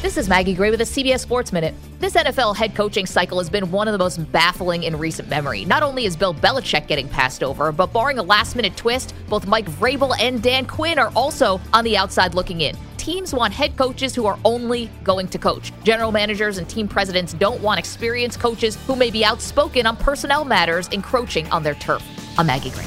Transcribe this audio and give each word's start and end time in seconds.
This 0.00 0.16
is 0.16 0.28
Maggie 0.28 0.54
Gray 0.54 0.70
with 0.70 0.80
a 0.80 0.84
CBS 0.84 1.18
Sports 1.18 1.52
Minute. 1.52 1.74
This 1.98 2.14
NFL 2.14 2.54
head 2.54 2.76
coaching 2.76 3.04
cycle 3.04 3.38
has 3.38 3.50
been 3.50 3.68
one 3.72 3.88
of 3.88 3.92
the 3.92 3.98
most 3.98 4.30
baffling 4.30 4.84
in 4.84 4.96
recent 4.96 5.28
memory. 5.28 5.64
Not 5.64 5.82
only 5.82 6.04
is 6.04 6.16
Bill 6.16 6.32
Belichick 6.32 6.86
getting 6.86 7.08
passed 7.08 7.42
over, 7.42 7.72
but 7.72 7.92
barring 7.92 8.20
a 8.20 8.22
last 8.22 8.54
minute 8.54 8.76
twist, 8.76 9.12
both 9.28 9.48
Mike 9.48 9.66
Vrabel 9.66 10.14
and 10.20 10.40
Dan 10.40 10.66
Quinn 10.66 11.00
are 11.00 11.10
also 11.16 11.60
on 11.72 11.82
the 11.82 11.96
outside 11.96 12.34
looking 12.34 12.60
in. 12.60 12.76
Teams 12.96 13.34
want 13.34 13.52
head 13.52 13.76
coaches 13.76 14.14
who 14.14 14.24
are 14.24 14.38
only 14.44 14.88
going 15.02 15.26
to 15.26 15.38
coach. 15.38 15.72
General 15.82 16.12
managers 16.12 16.58
and 16.58 16.68
team 16.68 16.86
presidents 16.86 17.32
don't 17.32 17.60
want 17.60 17.80
experienced 17.80 18.38
coaches 18.38 18.76
who 18.86 18.94
may 18.94 19.10
be 19.10 19.24
outspoken 19.24 19.84
on 19.84 19.96
personnel 19.96 20.44
matters 20.44 20.86
encroaching 20.88 21.50
on 21.50 21.64
their 21.64 21.74
turf. 21.74 22.04
I'm 22.38 22.46
Maggie 22.46 22.70
Gray. 22.70 22.86